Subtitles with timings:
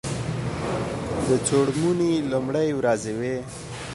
[1.27, 3.37] د څوړموني لومړی ورځې وې.